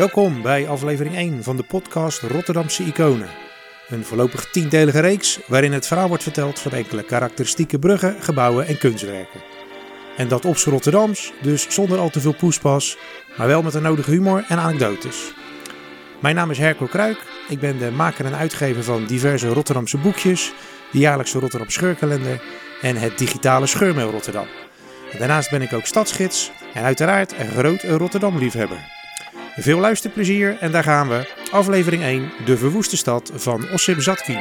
[0.00, 3.28] Welkom bij aflevering 1 van de podcast Rotterdamse Iconen.
[3.88, 8.78] Een voorlopig tiendelige reeks waarin het verhaal wordt verteld van enkele karakteristieke bruggen, gebouwen en
[8.78, 9.40] kunstwerken.
[10.16, 12.96] En dat op Rotterdams, dus zonder al te veel poespas,
[13.36, 15.32] maar wel met de nodige humor en anekdotes.
[16.20, 20.52] Mijn naam is Herco Kruik, ik ben de maker en uitgever van diverse Rotterdamse boekjes,
[20.92, 22.42] de jaarlijkse Rotterdam Scheurkalender
[22.82, 24.46] en het digitale Scheurmail Rotterdam.
[25.18, 28.99] daarnaast ben ik ook stadsgids en uiteraard een groot Rotterdam-liefhebber.
[29.56, 31.48] Veel luisterplezier en daar gaan we.
[31.50, 34.38] Aflevering 1, de verwoeste stad van Ossip Zatkin.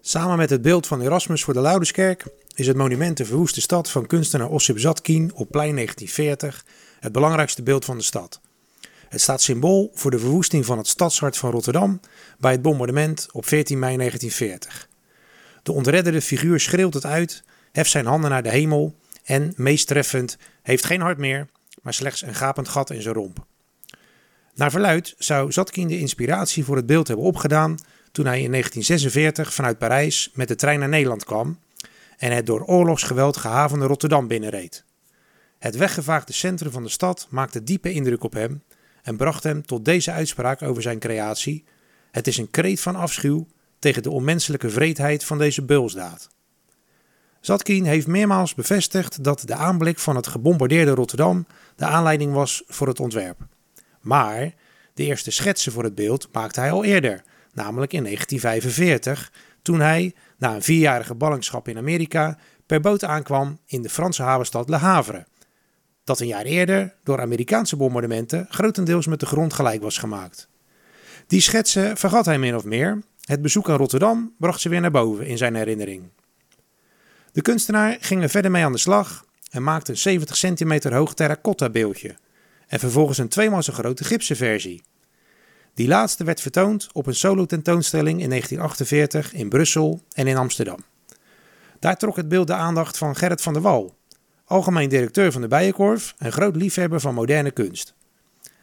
[0.00, 3.90] Samen met het beeld van Erasmus voor de Loudeskerk is het monument de verwoeste stad
[3.90, 6.64] van kunstenaar Ossip Zatkin op plein 1940
[7.00, 8.40] het belangrijkste beeld van de stad.
[9.08, 12.00] Het staat symbool voor de verwoesting van het stadshart van Rotterdam
[12.38, 14.88] bij het bombardement op 14 mei 1940.
[15.62, 17.42] De ontredderde figuur schreeuwt het uit
[17.74, 18.94] heft zijn handen naar de hemel
[19.24, 21.48] en, meest treffend, heeft geen hart meer,
[21.82, 23.46] maar slechts een gapend gat in zijn romp.
[24.54, 27.78] Naar verluid zou Zatkin de inspiratie voor het beeld hebben opgedaan
[28.12, 31.58] toen hij in 1946 vanuit Parijs met de trein naar Nederland kwam
[32.16, 34.84] en het door oorlogsgeweld gehavende Rotterdam binnenreed.
[35.58, 38.62] Het weggevaagde centrum van de stad maakte diepe indruk op hem
[39.02, 41.64] en bracht hem tot deze uitspraak over zijn creatie:
[42.10, 43.46] Het is een kreet van afschuw
[43.78, 46.28] tegen de onmenselijke vreedheid van deze beulsdaad.
[47.44, 52.86] Zatkin heeft meermaals bevestigd dat de aanblik van het gebombardeerde Rotterdam de aanleiding was voor
[52.86, 53.38] het ontwerp.
[54.00, 54.54] Maar
[54.94, 60.14] de eerste schetsen voor het beeld maakte hij al eerder, namelijk in 1945, toen hij,
[60.38, 65.26] na een vierjarige ballingschap in Amerika, per boot aankwam in de Franse havenstad Le Havre.
[66.04, 70.48] Dat een jaar eerder door Amerikaanse bombardementen grotendeels met de grond gelijk was gemaakt.
[71.26, 73.02] Die schetsen vergat hij min of meer.
[73.20, 76.02] Het bezoek aan Rotterdam bracht ze weer naar boven in zijn herinnering.
[77.34, 81.14] De kunstenaar ging er verder mee aan de slag en maakte een 70 centimeter hoog
[81.14, 82.16] terracotta beeldje
[82.66, 84.82] en vervolgens een tweemaal zo grote gipsen versie.
[85.74, 90.78] Die laatste werd vertoond op een solo tentoonstelling in 1948 in Brussel en in Amsterdam.
[91.78, 93.94] Daar trok het beeld de aandacht van Gerrit van der Wal,
[94.44, 97.94] algemeen directeur van de Bijenkorf en groot liefhebber van moderne kunst.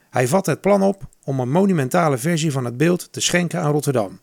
[0.10, 3.72] Hij vatte het plan op om een monumentale versie van het beeld te schenken aan
[3.72, 4.20] Rotterdam.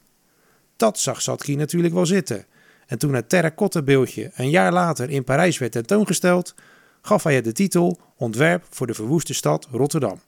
[0.76, 2.46] Dat zag Satki natuurlijk wel zitten
[2.88, 6.54] en toen het terracotta beeldje een jaar later in Parijs werd tentoongesteld,
[7.02, 10.20] gaf hij het de titel Ontwerp voor de verwoeste stad Rotterdam.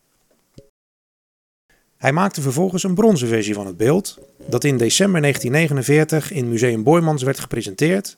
[1.96, 6.82] Hij maakte vervolgens een bronzen versie van het beeld, dat in december 1949 in Museum
[6.82, 8.16] Boijmans werd gepresenteerd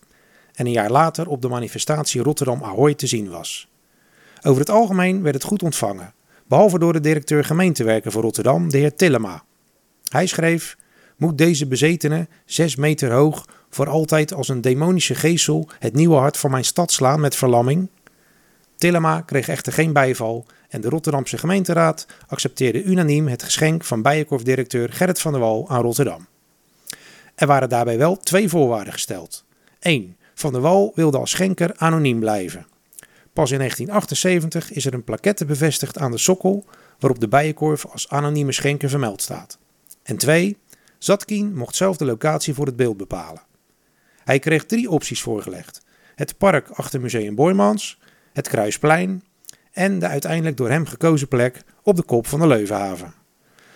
[0.54, 3.68] en een jaar later op de manifestatie Rotterdam Ahoy te zien was.
[4.42, 6.14] Over het algemeen werd het goed ontvangen,
[6.46, 9.44] behalve door de directeur gemeentewerken voor Rotterdam, de heer Tillema.
[10.08, 10.76] Hij schreef:
[11.22, 16.36] Moet deze bezetene, zes meter hoog, voor altijd als een demonische geestel het nieuwe hart
[16.36, 17.88] van mijn stad slaan met verlamming?
[18.76, 24.92] Tillema kreeg echter geen bijval en de Rotterdamse gemeenteraad accepteerde unaniem het geschenk van Bijenkorf-directeur
[24.92, 26.26] Gerrit van der Wal aan Rotterdam.
[27.34, 29.44] Er waren daarbij wel twee voorwaarden gesteld.
[29.80, 30.16] 1.
[30.34, 32.66] Van der Wal wilde als schenker anoniem blijven.
[33.32, 36.64] Pas in 1978 is er een plaquette bevestigd aan de sokkel
[36.98, 39.58] waarop de Bijenkorf als anonieme schenker vermeld staat.
[40.02, 40.56] En 2.
[41.02, 43.42] Zatkin mocht zelf de locatie voor het beeld bepalen.
[44.24, 45.80] Hij kreeg drie opties voorgelegd:
[46.14, 47.98] het park achter Museum Boijmans,
[48.32, 49.24] het Kruisplein
[49.72, 53.14] en de uiteindelijk door hem gekozen plek op de kop van de Leuvenhaven.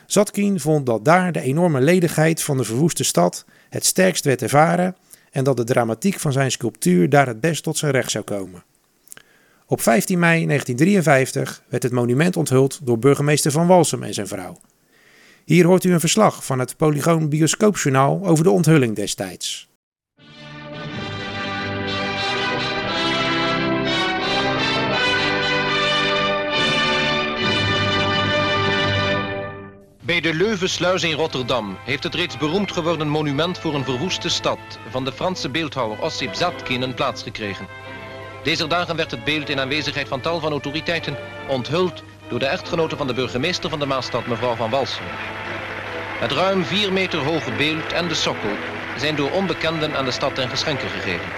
[0.06, 4.96] Zatkin vond dat daar de enorme ledigheid van de verwoeste stad het sterkst werd ervaren
[5.30, 8.64] en dat de dramatiek van zijn sculptuur daar het best tot zijn recht zou komen.
[9.66, 14.58] Op 15 mei 1953 werd het monument onthuld door burgemeester Van Walsum en zijn vrouw.
[15.46, 19.68] Hier hoort u een verslag van het Polygoon Bioscoopjournaal over de onthulling destijds.
[30.00, 34.58] Bij de Leuvensluis in Rotterdam heeft het reeds beroemd geworden monument voor een verwoeste stad
[34.90, 37.66] van de Franse beeldhouwer Ossip Zatkin een plaats gekregen.
[38.42, 41.16] Deze dagen werd het beeld in aanwezigheid van tal van autoriteiten
[41.48, 45.04] onthuld door de echtgenote van de burgemeester van de Maastad, mevrouw van Walsen.
[46.18, 48.50] Het ruim 4 meter hoge beeld en de sokkel
[48.98, 51.28] zijn door onbekenden aan de stad ten geschenke gegeven.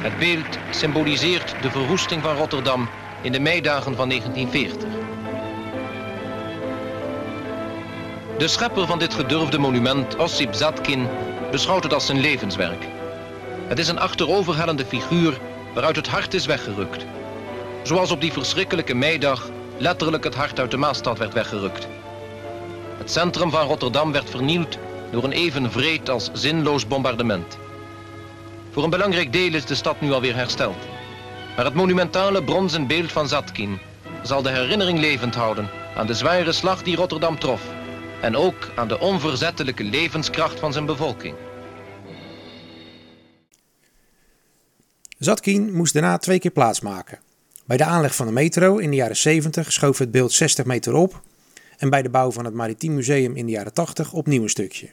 [0.00, 2.88] Het beeld symboliseert de verwoesting van Rotterdam
[3.22, 4.88] in de meidagen van 1940.
[8.38, 11.08] De schepper van dit gedurfde monument, Ossip Zatkin,
[11.50, 12.86] beschouwt het als zijn levenswerk.
[13.68, 15.38] Het is een achteroverhellende figuur
[15.74, 17.04] waaruit het hart is weggerukt.
[17.82, 19.48] Zoals op die verschrikkelijke meidag
[19.78, 21.88] letterlijk het hart uit de Maastad werd weggerukt.
[23.00, 24.78] Het centrum van Rotterdam werd vernield
[25.10, 27.58] door een even vreed als zinloos bombardement.
[28.70, 30.76] Voor een belangrijk deel is de stad nu alweer hersteld.
[31.56, 33.78] Maar het monumentale bronzen beeld van Zatkin
[34.22, 37.62] zal de herinnering levend houden aan de zware slag die Rotterdam trof
[38.20, 41.34] en ook aan de onverzettelijke levenskracht van zijn bevolking.
[45.18, 47.18] Zatkin moest daarna twee keer plaatsmaken.
[47.64, 50.94] Bij de aanleg van de metro in de jaren 70 schoof het beeld 60 meter
[50.94, 51.20] op
[51.80, 54.88] en bij de bouw van het Maritiem Museum in de jaren 80 opnieuw een stukje.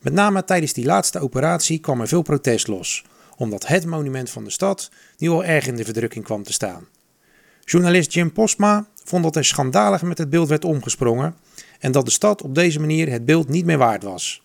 [0.00, 3.04] Met name tijdens die laatste operatie kwam er veel protest los,
[3.36, 6.86] omdat het monument van de stad nu al erg in de verdrukking kwam te staan.
[7.64, 11.36] Journalist Jim Postma vond dat er schandalig met het beeld werd omgesprongen
[11.78, 14.42] en dat de stad op deze manier het beeld niet meer waard was.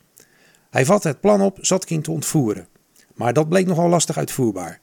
[0.69, 2.67] Hij vatte het plan op Zatkin te ontvoeren,
[3.15, 4.79] maar dat bleek nogal lastig uitvoerbaar.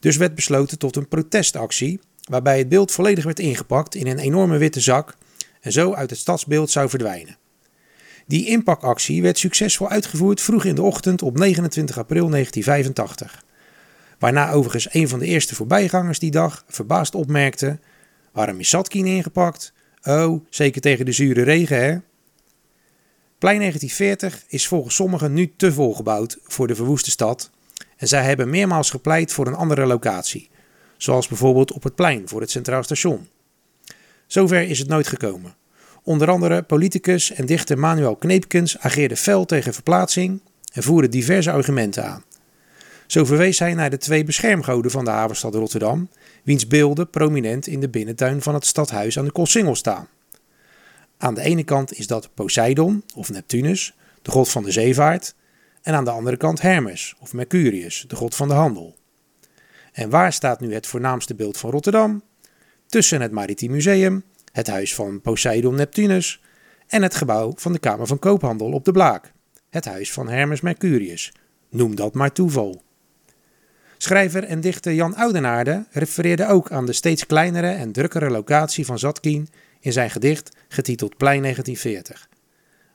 [0.00, 4.58] Dus werd besloten tot een protestactie, waarbij het beeld volledig werd ingepakt in een enorme
[4.58, 5.16] witte zak
[5.60, 7.38] en zo uit het stadsbeeld zou verdwijnen.
[8.26, 13.44] Die inpakactie werd succesvol uitgevoerd vroeg in de ochtend op 29 april 1985.
[14.18, 17.78] Waarna overigens een van de eerste voorbijgangers die dag verbaasd opmerkte:
[18.32, 19.72] Waarom is Satkin ingepakt?
[20.02, 21.98] Oh, zeker tegen de zure regen, hè?
[23.38, 27.50] Plein 1940 is volgens sommigen nu te vol gebouwd voor de verwoeste stad
[27.96, 30.50] en zij hebben meermaals gepleit voor een andere locatie,
[30.96, 33.28] zoals bijvoorbeeld op het plein voor het Centraal Station.
[34.30, 35.54] Zover is het nooit gekomen.
[36.02, 40.40] Onder andere politicus en dichter Manuel Kneepkens ageerde fel tegen verplaatsing
[40.72, 42.24] en voerde diverse argumenten aan.
[43.06, 46.08] Zo verwees hij naar de twee beschermgoden van de havenstad Rotterdam,
[46.42, 50.08] wiens beelden prominent in de binnentuin van het stadhuis aan de Koolsingel staan.
[51.18, 55.34] Aan de ene kant is dat Poseidon, of Neptunus, de god van de zeevaart,
[55.82, 58.96] en aan de andere kant Hermes, of Mercurius, de god van de handel.
[59.92, 62.22] En waar staat nu het voornaamste beeld van Rotterdam?
[62.90, 64.22] Tussen het Maritiem Museum,
[64.52, 66.42] het huis van Poseidon Neptunus
[66.86, 69.32] en het gebouw van de Kamer van Koophandel op de Blaak,
[69.68, 71.32] het huis van Hermes Mercurius.
[71.68, 72.82] Noem dat maar toeval.
[73.96, 78.98] Schrijver en dichter Jan Oudenaarde refereerde ook aan de steeds kleinere en drukkere locatie van
[78.98, 79.48] Zatkin
[79.80, 82.28] in zijn gedicht getiteld Plein 1940.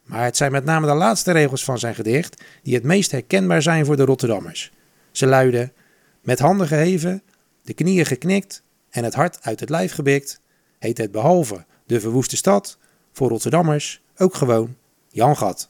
[0.03, 3.62] Maar het zijn met name de laatste regels van zijn gedicht die het meest herkenbaar
[3.62, 4.71] zijn voor de Rotterdammers.
[5.12, 5.74] Ze luiden:
[6.21, 7.21] Met handen geheven,
[7.62, 8.63] de knieën geknikt
[8.95, 10.39] en het hart uit het lijf gebikt,
[10.80, 12.77] heet het behalve de verwoeste stad
[13.12, 14.75] voor Rotterdammers ook gewoon
[15.09, 15.69] Jan Gat.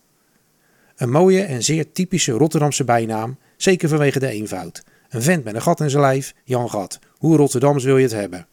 [0.96, 4.84] Een mooie en zeer typische Rotterdamse bijnaam, zeker vanwege de eenvoud.
[5.10, 7.00] Een vent met een gat in zijn lijf, Jan Gat.
[7.18, 8.48] Hoe Rotterdams wil je het hebben?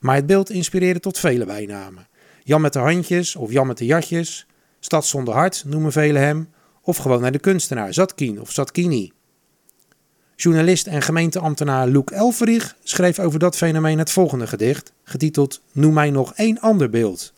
[0.00, 2.08] Maar het beeld inspireerde tot vele bijnamen.
[2.42, 4.46] Jan met de handjes of Jan met de jatjes.
[4.80, 6.48] Stad zonder hart noemen velen hem.
[6.82, 9.12] Of gewoon naar de kunstenaar, Zatkin of Zatkini.
[10.40, 16.10] Journalist en gemeenteambtenaar Luc Elverich schreef over dat fenomeen het volgende gedicht, getiteld Noem mij
[16.10, 17.32] nog één ander beeld.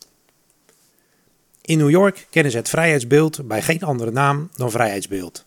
[1.61, 5.45] In New York kennen ze het vrijheidsbeeld bij geen andere naam dan vrijheidsbeeld.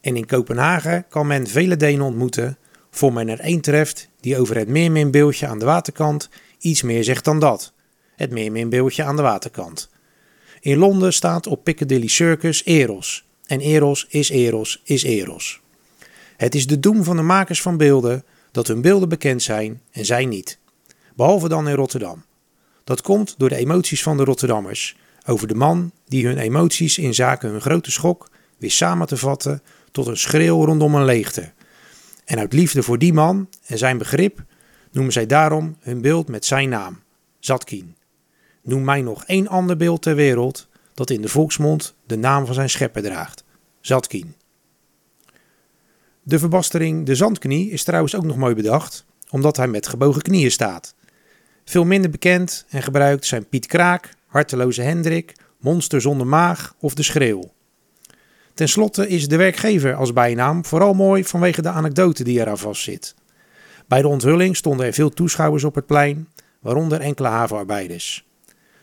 [0.00, 2.58] En in Kopenhagen kan men vele Denen ontmoeten,
[2.90, 6.28] voor men er één treft die over het meerminbeeldje aan de waterkant
[6.58, 7.72] iets meer zegt dan dat.
[8.16, 9.90] Het meerminbeeldje aan de waterkant.
[10.60, 13.24] In Londen staat op Piccadilly Circus Eros.
[13.46, 15.61] En Eros is Eros is Eros.
[16.42, 20.04] Het is de doem van de makers van beelden dat hun beelden bekend zijn en
[20.04, 20.58] zij niet.
[21.14, 22.24] Behalve dan in Rotterdam.
[22.84, 24.96] Dat komt door de emoties van de Rotterdammers
[25.26, 29.62] over de man die hun emoties in zaken hun grote schok wist samen te vatten
[29.90, 31.52] tot een schreeuw rondom een leegte.
[32.24, 34.44] En uit liefde voor die man en zijn begrip
[34.90, 37.00] noemen zij daarom hun beeld met zijn naam,
[37.38, 37.96] Zatkin.
[38.62, 42.54] Noem mij nog één ander beeld ter wereld dat in de volksmond de naam van
[42.54, 43.44] zijn schepper draagt,
[43.80, 44.34] Zatkin.
[46.22, 50.50] De verbastering de zandknie is trouwens ook nog mooi bedacht, omdat hij met gebogen knieën
[50.50, 50.94] staat.
[51.64, 57.02] Veel minder bekend en gebruikt zijn Piet Kraak, Harteloze Hendrik, Monster zonder maag of De
[57.02, 57.52] Schreeuw.
[58.54, 63.14] Ten slotte is de werkgever als bijnaam vooral mooi vanwege de anekdote die eraan vastzit.
[63.86, 66.28] Bij de onthulling stonden er veel toeschouwers op het plein,
[66.60, 68.26] waaronder enkele havenarbeiders.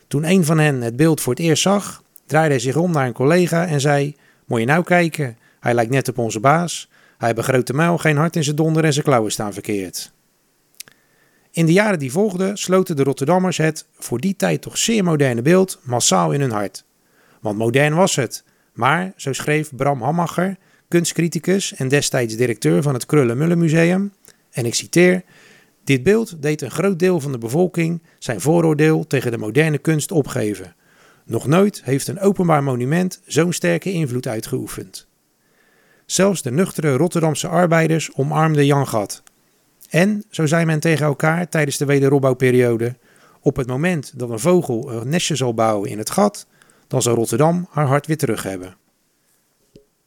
[0.07, 3.07] Toen een van hen het beeld voor het eerst zag, draaide hij zich om naar
[3.07, 4.15] een collega en zei:
[4.45, 6.89] Moet je nou kijken, hij lijkt net op onze baas.
[7.19, 10.11] Hij heeft een grote muil, geen hart in zijn donder en zijn klauwen staan verkeerd.
[11.51, 15.41] In de jaren die volgden sloten de Rotterdammers het voor die tijd toch zeer moderne
[15.41, 16.85] beeld massaal in hun hart.
[17.41, 20.57] Want modern was het, maar, zo schreef Bram Hammacher,
[20.87, 24.13] kunstcriticus en destijds directeur van het Krullenmullen Museum,
[24.51, 25.23] en ik citeer:
[25.83, 30.11] Dit beeld deed een groot deel van de bevolking zijn vooroordeel tegen de moderne kunst
[30.11, 30.75] opgeven.
[31.25, 35.08] Nog nooit heeft een openbaar monument zo'n sterke invloed uitgeoefend.
[36.11, 39.23] Zelfs de nuchtere Rotterdamse arbeiders omarmden Jan Gat.
[39.89, 42.95] En, zo zei men tegen elkaar tijdens de wederopbouwperiode,
[43.41, 46.47] op het moment dat een vogel een nestje zal bouwen in het gat,
[46.87, 48.75] dan zal Rotterdam haar hart weer terug hebben.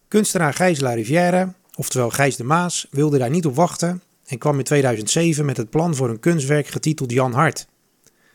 [0.09, 4.59] Kunstenaar Gijs La Rivière, oftewel Gijs de Maas, wilde daar niet op wachten en kwam
[4.59, 7.66] in 2007 met het plan voor een kunstwerk getiteld Jan Hart.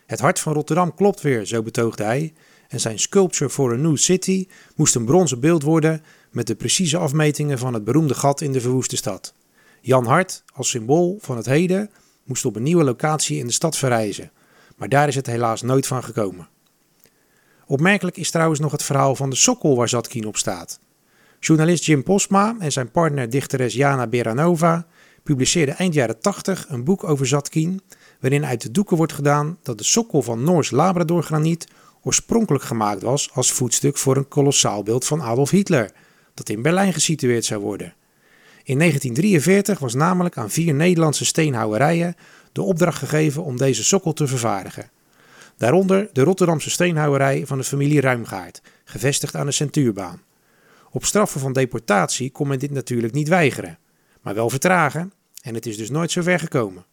[0.05, 2.33] Het hart van Rotterdam klopt weer, zo betoogde hij,
[2.67, 6.98] en zijn Sculpture for a New City moest een bronzen beeld worden met de precieze
[6.98, 9.34] afmetingen van het beroemde gat in de verwoeste stad.
[9.81, 11.89] Jan Hart, als symbool van het heden,
[12.24, 14.31] moest op een nieuwe locatie in de stad verrijzen,
[14.77, 16.48] maar daar is het helaas nooit van gekomen.
[17.65, 20.79] Opmerkelijk is trouwens nog het verhaal van de sokkel waar Zatkin op staat.
[21.39, 24.88] Journalist Jim Posma en zijn partner dichteres Jana Beranova
[25.24, 27.81] publiceerden eind jaren 80 een boek over Zatkin,
[28.19, 31.67] waarin uit de doeken wordt gedaan dat de sokkel van Noors Labradorgraniet
[32.03, 35.91] oorspronkelijk gemaakt was als voetstuk voor een kolossaal beeld van Adolf Hitler,
[36.38, 37.94] dat in Berlijn gesitueerd zou worden.
[38.63, 42.15] In 1943 was namelijk aan vier Nederlandse steenhouwerijen
[42.51, 44.89] de opdracht gegeven om deze sokkel te vervaardigen.
[45.58, 50.22] Daaronder de Rotterdamse steenhouwerij van de familie Ruimgaard, gevestigd aan de Centuurbaan.
[50.91, 53.77] Op straffen van deportatie kon men dit natuurlijk niet weigeren,
[54.22, 56.86] maar wel vertragen en het is dus nooit zo ver gekomen.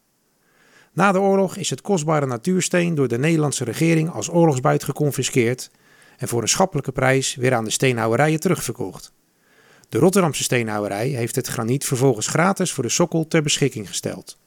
[0.92, 5.70] Na de oorlog is het kostbare natuursteen door de Nederlandse regering als oorlogsbuit geconfiskeerd
[6.16, 9.12] en voor een schappelijke prijs weer aan de steenhouwerijen terugverkocht.
[9.94, 14.38] De Rotterdamse steenhouwerij heeft het graniet vervolgens gratis voor de sokkel ter beschikking gesteld.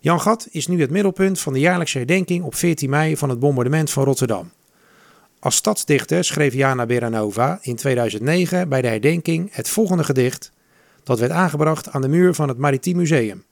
[0.00, 3.38] Jan Gat is nu het middelpunt van de jaarlijkse herdenking op 14 mei van het
[3.38, 4.52] bombardement van Rotterdam.
[5.38, 10.52] Als stadsdichter schreef Jana Beranova in 2009 bij de herdenking het volgende gedicht,
[11.02, 13.44] dat werd aangebracht aan de muur van het Maritiem Museum.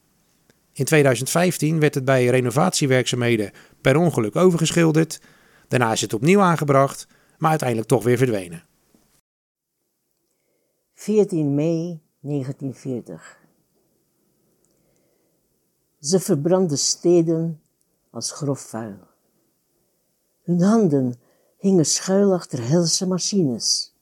[0.73, 5.21] In 2015 werd het bij renovatiewerkzaamheden per ongeluk overgeschilderd.
[5.69, 7.07] Daarna is het opnieuw aangebracht,
[7.39, 8.67] maar uiteindelijk toch weer verdwenen.
[10.99, 13.39] 14 mei 1940.
[16.01, 17.63] Ze verbrandden steden
[18.11, 18.99] als grof vuil.
[20.43, 21.15] Hun handen
[21.57, 23.95] hingen schuil achter helse machines.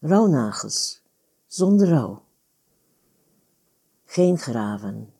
[0.00, 1.02] Rouwnagels,
[1.46, 2.22] zonder rouw.
[4.04, 5.12] Geen graven,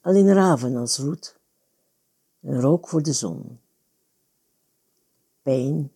[0.00, 1.38] alleen raven als roet
[2.40, 3.60] en rook voor de zon.
[5.42, 5.92] Pijn,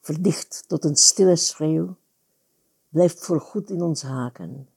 [0.00, 1.96] verdicht tot een stille schreeuw,
[2.88, 4.68] blijft voorgoed in ons haken.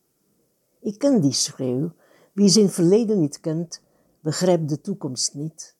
[0.80, 1.92] Ik ken die schreeuw,
[2.34, 3.82] wie zijn verleden niet kent,
[4.20, 5.76] begrijpt de toekomst niet.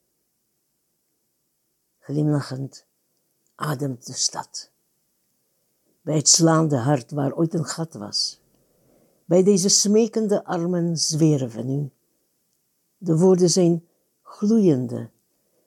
[2.00, 2.86] Glimlachend
[3.56, 4.72] ademt de stad.
[6.02, 8.42] Bij het slaande hart waar ooit een gat was.
[9.26, 11.92] Bij deze smekende armen zweren we nu.
[12.98, 13.88] De woorden zijn
[14.22, 15.10] gloeiende,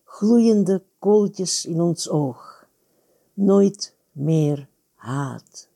[0.04, 2.66] gloeiende kooltjes in ons oog.
[3.35, 5.68] Nooit meer haat.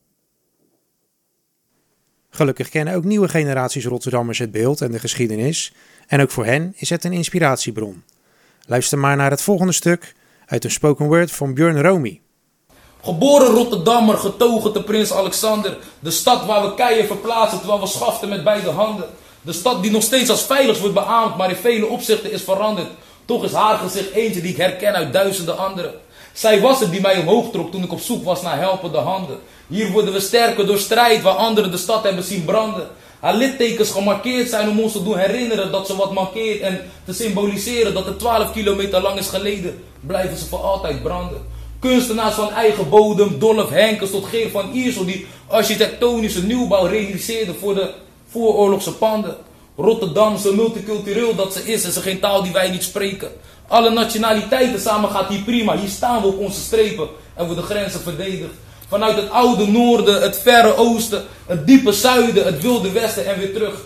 [2.38, 5.72] Gelukkig kennen ook nieuwe generaties Rotterdammers het beeld en de geschiedenis.
[6.06, 8.02] En ook voor hen is het een inspiratiebron.
[8.66, 10.14] Luister maar naar het volgende stuk
[10.46, 12.20] uit een spoken word van Björn Romy.
[13.02, 15.76] Geboren Rotterdammer, getogen te Prins Alexander.
[16.00, 19.08] De stad waar we keien verplaatsen terwijl we schaften met beide handen.
[19.42, 22.90] De stad die nog steeds als veilig wordt beaamd, maar in vele opzichten is veranderd.
[23.24, 25.94] Toch is haar gezicht eentje die ik herken uit duizenden anderen.
[26.32, 29.38] Zij was het die mij omhoog trok toen ik op zoek was naar helpende handen.
[29.66, 32.88] Hier worden we sterker door strijd waar anderen de stad hebben zien branden.
[33.20, 36.60] Haar littekens gemarkeerd zijn om ons te doen herinneren dat ze wat mankeert.
[36.60, 41.46] En te symboliseren dat het 12 kilometer lang is geleden, blijven ze voor altijd branden.
[41.78, 47.74] Kunstenaars van eigen bodem, Dolph Henkels tot Geer van Iersel die architectonische nieuwbouw realiseerden voor
[47.74, 47.90] de
[48.30, 49.36] vooroorlogse panden.
[49.80, 53.30] Rotterdamse multicultureel dat ze is en ze geen taal die wij niet spreken.
[53.66, 55.76] Alle nationaliteiten samen gaat hier prima.
[55.76, 58.54] Hier staan we op onze strepen en worden de grenzen verdedigd.
[58.88, 63.52] Vanuit het oude noorden, het verre oosten, het diepe zuiden, het wilde westen en weer
[63.52, 63.80] terug.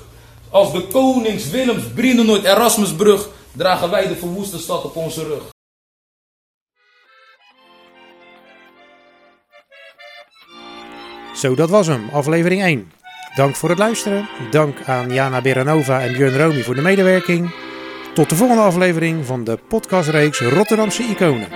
[0.50, 5.42] Als de konings, Willems, Brienenoord, Erasmusbrug dragen wij de verwoeste stad op onze rug.
[11.34, 13.01] Zo, dat was hem, aflevering 1.
[13.34, 14.28] Dank voor het luisteren.
[14.50, 17.54] Dank aan Jana Beranova en Björn Romy voor de medewerking.
[18.14, 21.48] Tot de volgende aflevering van de podcastreeks Rotterdamse Iconen.